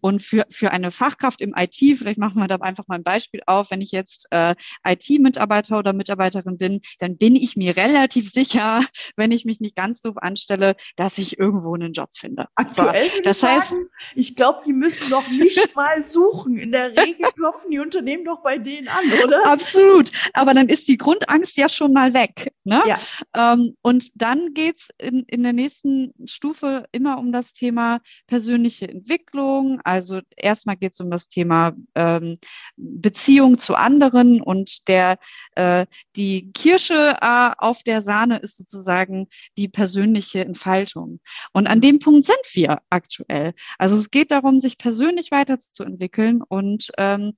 [0.00, 3.42] und für, für eine Fachkraft im IT, vielleicht machen wir da einfach mal ein Beispiel
[3.46, 4.54] auf, wenn ich jetzt äh,
[4.86, 8.80] IT-Mitarbeiter oder Mitarbeiterin bin, dann bin ich mir relativ sicher,
[9.16, 12.46] wenn ich mich nicht ganz doof anstelle, dass ich irgendwo einen Job finde.
[12.54, 16.56] Aktuell so, das heißt, sagen, ich glaube, die müssen noch nicht mal suchen.
[16.56, 19.46] In der Regel klopfen die Unternehmen doch bei denen an, oder?
[19.46, 20.10] Absolut.
[20.32, 22.50] Aber dann ist die Grundangst ja schon mal weg.
[22.64, 22.82] Ne?
[22.86, 22.98] Ja.
[23.34, 29.49] Ähm, und dann geht's in, in der nächsten Stufe immer um das Thema persönliche Entwicklung
[29.50, 29.80] Beziehung.
[29.84, 32.38] Also erstmal geht es um das Thema ähm,
[32.76, 35.18] Beziehung zu anderen und der
[35.56, 35.86] äh,
[36.16, 41.20] die Kirsche äh, auf der Sahne ist sozusagen die persönliche Entfaltung.
[41.52, 43.54] Und an dem Punkt sind wir aktuell.
[43.78, 47.32] Also es geht darum, sich persönlich weiterzuentwickeln und ähm,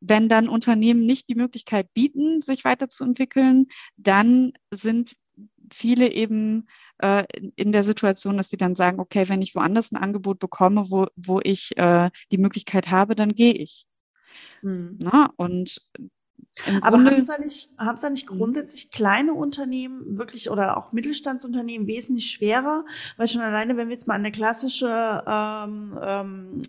[0.00, 5.16] wenn dann Unternehmen nicht die Möglichkeit bieten, sich weiterzuentwickeln, dann sind
[5.72, 7.24] viele eben äh,
[7.56, 11.06] in der Situation, dass sie dann sagen, okay, wenn ich woanders ein Angebot bekomme, wo,
[11.16, 13.86] wo ich äh, die Möglichkeit habe, dann gehe ich.
[14.60, 14.98] Hm.
[15.02, 15.80] Na, und
[16.80, 18.38] aber haben es da nicht, haben es da nicht hm.
[18.38, 22.84] grundsätzlich kleine Unternehmen wirklich oder auch Mittelstandsunternehmen wesentlich schwerer?
[23.16, 26.62] Weil schon alleine, wenn wir jetzt mal an eine klassische ähm, ähm,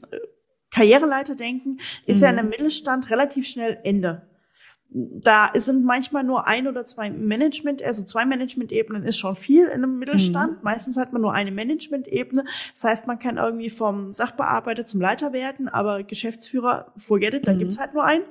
[0.71, 2.23] Karriereleiter denken, ist mhm.
[2.23, 4.27] ja in einem Mittelstand relativ schnell Ende
[4.89, 9.83] da sind manchmal nur ein oder zwei Management, also zwei Management-Ebenen ist schon viel in
[9.83, 10.53] einem Mittelstand.
[10.53, 10.59] Mhm.
[10.63, 12.45] Meistens hat man nur eine Management-Ebene.
[12.73, 17.53] Das heißt, man kann irgendwie vom Sachbearbeiter zum Leiter werden, aber Geschäftsführer, forget it, da
[17.53, 17.59] mhm.
[17.59, 18.23] gibt's halt nur einen.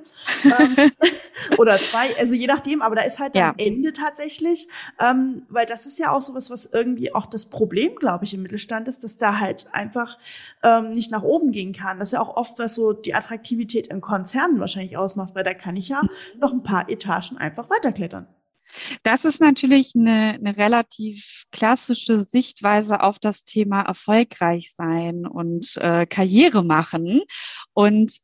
[0.45, 0.91] ähm,
[1.59, 3.49] oder zwei, also je nachdem, aber da ist halt ja.
[3.49, 4.67] am Ende tatsächlich,
[4.99, 8.41] ähm, weil das ist ja auch sowas, was irgendwie auch das Problem, glaube ich, im
[8.41, 10.17] Mittelstand ist, dass da halt einfach
[10.63, 11.99] ähm, nicht nach oben gehen kann.
[11.99, 15.53] Das ist ja auch oft, was so die Attraktivität in Konzernen wahrscheinlich ausmacht, weil da
[15.53, 18.27] kann ich ja mhm noch ein paar Etagen einfach weiterklettern.
[19.03, 26.05] Das ist natürlich eine, eine relativ klassische Sichtweise auf das Thema erfolgreich sein und äh,
[26.05, 27.21] Karriere machen.
[27.73, 28.19] Und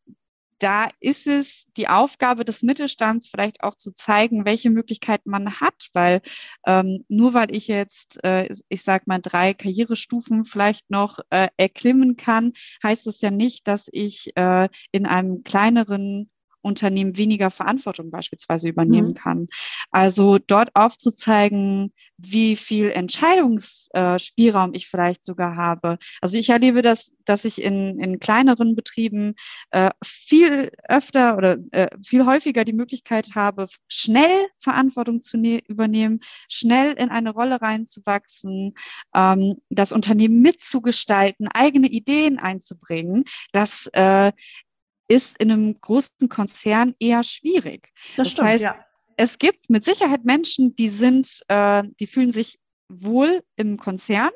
[0.60, 5.90] da ist es die Aufgabe des Mittelstands vielleicht auch zu zeigen, welche Möglichkeiten man hat,
[5.94, 6.22] weil
[6.66, 12.16] ähm, nur weil ich jetzt, äh, ich sag mal, drei Karrierestufen vielleicht noch äh, erklimmen
[12.16, 16.30] kann, heißt es ja nicht, dass ich äh, in einem kleineren
[16.64, 19.16] Unternehmen weniger Verantwortung beispielsweise übernehmen mhm.
[19.16, 19.48] kann.
[19.92, 25.98] Also dort aufzuzeigen, wie viel Entscheidungsspielraum ich vielleicht sogar habe.
[26.22, 29.36] Also ich erlebe das, dass ich in, in kleineren Betrieben
[29.72, 36.22] äh, viel öfter oder äh, viel häufiger die Möglichkeit habe, schnell Verantwortung zu ne übernehmen,
[36.50, 38.74] schnell in eine Rolle reinzuwachsen,
[39.14, 43.26] ähm, das Unternehmen mitzugestalten, eigene Ideen einzubringen.
[43.52, 44.32] Das äh,
[45.08, 47.92] ist in einem großen Konzern eher schwierig.
[48.16, 48.86] Das, das stimmt, heißt, ja.
[49.16, 54.32] Es gibt mit Sicherheit Menschen, die sind, äh, die fühlen sich wohl im Konzern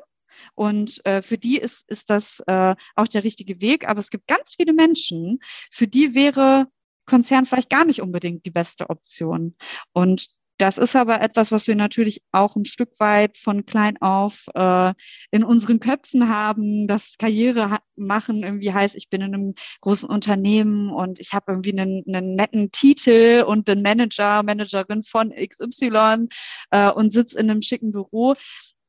[0.54, 3.88] und äh, für die ist, ist das äh, auch der richtige Weg.
[3.88, 6.68] Aber es gibt ganz viele Menschen, für die wäre
[7.06, 9.56] Konzern vielleicht gar nicht unbedingt die beste Option.
[9.92, 10.28] Und
[10.58, 14.92] das ist aber etwas, was wir natürlich auch ein Stück weit von klein auf äh,
[15.30, 20.90] in unseren Köpfen haben, dass Karriere machen irgendwie heißt, ich bin in einem großen Unternehmen
[20.90, 26.26] und ich habe irgendwie einen, einen netten Titel und bin Manager, Managerin von XY
[26.70, 28.34] äh, und sitze in einem schicken Büro.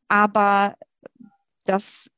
[0.07, 0.75] Aber
[1.65, 2.09] das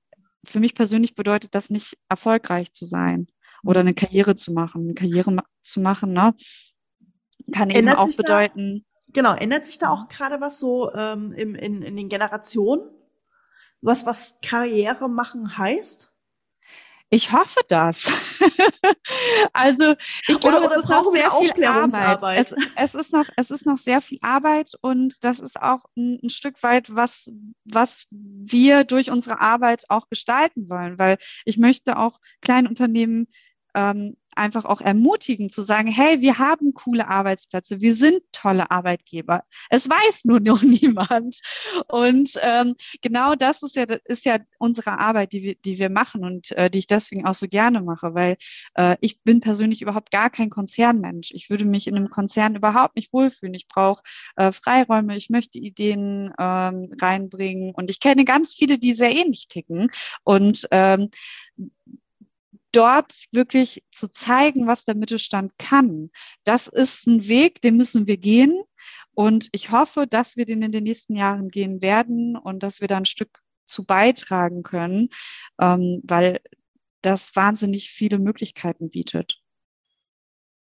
[0.46, 3.28] für mich persönlich bedeutet das nicht erfolgreich zu sein
[3.64, 4.84] oder eine Karriere zu machen.
[4.84, 6.34] Eine Karriere zu machen, ne?
[7.52, 8.86] kann eben Ändert auch bedeuten.
[9.14, 12.90] Genau, ändert sich da auch gerade was so ähm, im, in, in den Generationen?
[13.82, 16.12] Was, was Karriere machen heißt?
[17.14, 18.10] Ich hoffe das.
[19.54, 19.96] also
[20.28, 22.52] ich glaube, oder, oder es ist noch sehr viel Arbeit.
[22.52, 26.20] Es, es, ist noch, es ist noch sehr viel Arbeit und das ist auch ein,
[26.24, 27.30] ein, Stück weit, was,
[27.66, 33.28] was wir durch unsere Arbeit auch gestalten wollen, weil ich möchte auch Kleinunternehmen
[33.76, 39.44] ähm, einfach auch ermutigen zu sagen, hey, wir haben coole Arbeitsplätze, wir sind tolle Arbeitgeber.
[39.70, 41.40] Es weiß nur noch niemand.
[41.88, 46.24] Und ähm, genau das ist ja, ist ja unsere Arbeit, die wir, die wir machen
[46.24, 48.38] und äh, die ich deswegen auch so gerne mache, weil
[48.76, 51.32] äh, ich bin persönlich überhaupt gar kein Konzernmensch.
[51.32, 53.54] Ich würde mich in einem Konzern überhaupt nicht wohlfühlen.
[53.54, 54.04] Ich brauche
[54.36, 59.48] äh, Freiräume, ich möchte Ideen ähm, reinbringen und ich kenne ganz viele, die sehr ähnlich
[59.48, 59.90] ticken.
[60.24, 61.10] Und ähm,
[62.72, 66.12] dort wirklich zu zeigen, was der Mittelstand kann.
[66.44, 68.64] Das ist ein Weg, den müssen wir gehen.
[69.14, 72.88] Und ich hoffe, dass wir den in den nächsten Jahren gehen werden und dass wir
[72.88, 75.10] da ein Stück zu beitragen können,
[75.60, 76.42] ähm, weil
[77.02, 79.42] das wahnsinnig viele Möglichkeiten bietet.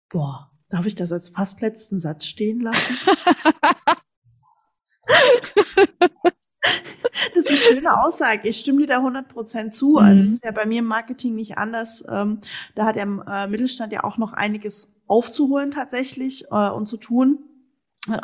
[0.09, 3.17] Boah, darf ich das als fast letzten Satz stehen lassen?
[7.35, 8.49] Das ist eine schöne Aussage.
[8.49, 9.91] Ich stimme dir da 100 Prozent zu.
[9.91, 9.97] Mhm.
[9.99, 12.05] Also es ist ja bei mir im Marketing nicht anders.
[12.09, 12.41] Ähm,
[12.75, 17.39] da hat der äh, Mittelstand ja auch noch einiges aufzuholen tatsächlich äh, und zu tun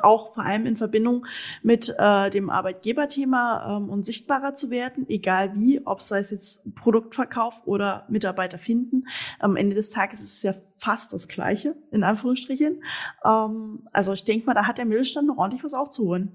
[0.02, 1.26] auch vor allem in Verbindung
[1.62, 6.30] mit äh, dem Arbeitgeberthema ähm, und sichtbarer zu werden, egal wie, ob es sei es
[6.30, 9.04] jetzt Produktverkauf oder Mitarbeiter finden.
[9.38, 12.82] Am Ende des Tages ist es ja fast das Gleiche, in Anführungsstrichen.
[13.24, 16.32] Ähm, also ich denke mal, da hat der Mittelstand noch ordentlich was aufzuholen.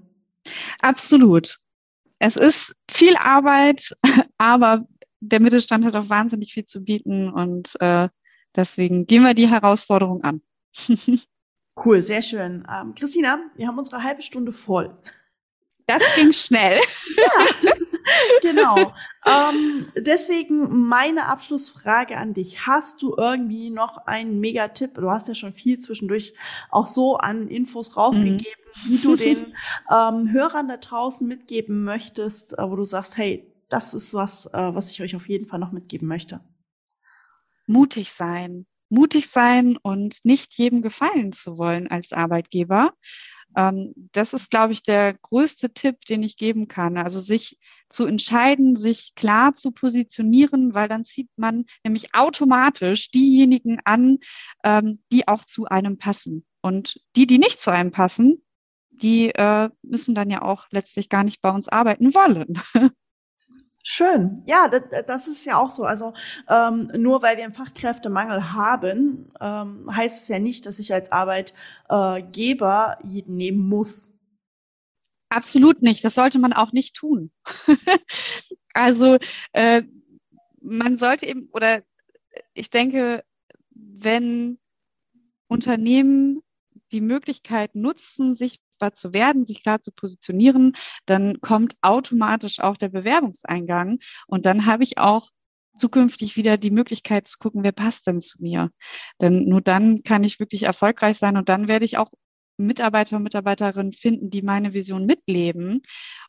[0.80, 1.58] Absolut.
[2.22, 3.92] Es ist viel Arbeit,
[4.38, 4.86] aber
[5.18, 8.08] der Mittelstand hat auch wahnsinnig viel zu bieten und äh,
[8.54, 10.40] deswegen gehen wir die Herausforderung an.
[11.84, 12.64] cool, sehr schön.
[12.72, 14.96] Ähm, Christina, wir haben unsere halbe Stunde voll.
[15.86, 16.78] Das ging schnell.
[17.16, 17.72] Ja,
[18.42, 18.92] genau.
[19.24, 22.66] Ähm, deswegen meine Abschlussfrage an dich.
[22.66, 24.94] Hast du irgendwie noch einen Megatipp?
[24.94, 26.34] Du hast ja schon viel zwischendurch
[26.70, 28.38] auch so an Infos rausgegeben.
[28.38, 29.54] Mhm die du den
[29.90, 34.74] ähm, Hörern da draußen mitgeben möchtest, äh, wo du sagst, hey, das ist was, äh,
[34.74, 36.40] was ich euch auf jeden Fall noch mitgeben möchte?
[37.66, 38.66] Mutig sein.
[38.88, 42.92] Mutig sein und nicht jedem gefallen zu wollen als Arbeitgeber.
[43.56, 46.96] Ähm, das ist, glaube ich, der größte Tipp, den ich geben kann.
[46.96, 53.78] Also sich zu entscheiden, sich klar zu positionieren, weil dann zieht man nämlich automatisch diejenigen
[53.84, 54.18] an,
[54.64, 56.44] ähm, die auch zu einem passen.
[56.62, 58.42] Und die, die nicht zu einem passen,
[58.90, 62.54] die äh, müssen dann ja auch letztlich gar nicht bei uns arbeiten wollen.
[63.84, 64.44] Schön.
[64.46, 65.82] Ja, das, ist ja auch so.
[65.82, 66.14] Also
[66.48, 71.10] ähm, nur weil wir einen Fachkräftemangel haben, ähm, heißt es ja nicht, dass ich als
[71.10, 74.12] Arbeitgeber jeden nehmen muss.
[75.30, 76.04] Absolut nicht.
[76.04, 77.32] Das sollte man auch nicht tun.
[78.74, 79.18] also
[79.52, 79.82] äh,
[80.60, 81.82] man sollte eben, oder
[82.54, 83.24] ich denke,
[83.70, 84.58] wenn
[85.48, 86.42] Unternehmen
[86.92, 90.72] die Möglichkeit nutzen, sich sichtbar zu werden, sich klar zu positionieren,
[91.06, 95.30] dann kommt automatisch auch der Bewerbungseingang und dann habe ich auch
[95.74, 98.70] zukünftig wieder die Möglichkeit zu gucken, wer passt denn zu mir.
[99.20, 102.10] Denn nur dann kann ich wirklich erfolgreich sein und dann werde ich auch
[102.58, 105.80] Mitarbeiter und Mitarbeiterinnen finden, die meine Vision mitleben.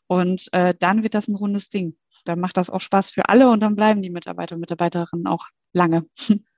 [0.06, 1.96] Und äh, dann wird das ein rundes Ding.
[2.24, 5.46] Dann macht das auch Spaß für alle und dann bleiben die Mitarbeiter und Mitarbeiterinnen auch
[5.72, 6.06] lange.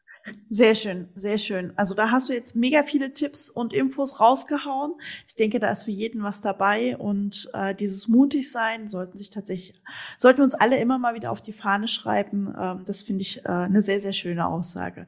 [0.48, 1.72] Sehr schön, sehr schön.
[1.76, 4.94] Also da hast du jetzt mega viele Tipps und Infos rausgehauen.
[5.28, 9.30] Ich denke, da ist für jeden was dabei und äh, dieses mutig sein sollten sich
[9.30, 9.80] tatsächlich,
[10.18, 12.52] sollten wir uns alle immer mal wieder auf die Fahne schreiben.
[12.58, 15.06] Ähm, das finde ich äh, eine sehr, sehr schöne Aussage.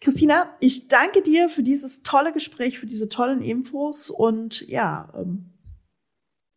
[0.00, 5.52] Christina, ich danke dir für dieses tolle Gespräch, für diese tollen Infos und ja, ähm,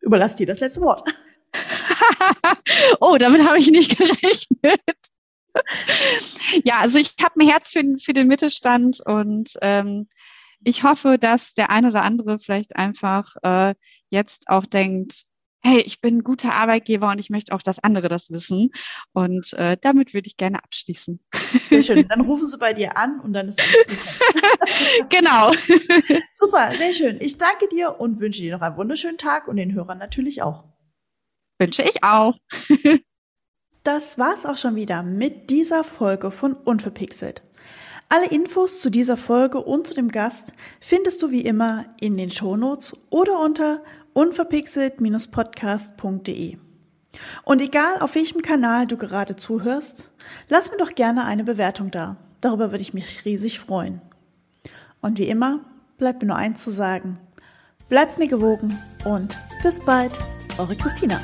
[0.00, 1.08] überlass dir das letzte Wort.
[3.00, 4.80] oh, damit habe ich nicht gerechnet.
[6.64, 10.08] ja, also ich habe ein Herz für, für den Mittelstand und ähm,
[10.64, 13.74] ich hoffe, dass der ein oder andere vielleicht einfach äh,
[14.10, 15.24] jetzt auch denkt,
[15.64, 18.70] hey, ich bin ein guter Arbeitgeber und ich möchte auch, dass andere das wissen.
[19.12, 21.20] Und äh, damit würde ich gerne abschließen.
[21.70, 22.06] Sehr schön.
[22.08, 25.10] Dann rufen sie bei dir an und dann ist alles gut.
[25.10, 25.52] genau.
[26.32, 27.20] Super, sehr schön.
[27.20, 30.64] Ich danke dir und wünsche dir noch einen wunderschönen Tag und den Hörern natürlich auch.
[31.58, 32.36] Wünsche ich auch.
[33.82, 37.42] Das war's auch schon wieder mit dieser Folge von Unverpixelt.
[38.08, 42.30] Alle Infos zu dieser Folge und zu dem Gast findest du wie immer in den
[42.30, 46.58] Shownotes oder unter unverpixelt-podcast.de.
[47.44, 50.08] Und egal auf welchem Kanal du gerade zuhörst,
[50.48, 52.18] lass mir doch gerne eine Bewertung da.
[52.40, 54.00] Darüber würde ich mich riesig freuen.
[55.00, 55.58] Und wie immer
[55.98, 57.18] bleibt mir nur eins zu sagen.
[57.88, 60.12] Bleibt mir gewogen und bis bald,
[60.58, 61.20] eure Christina.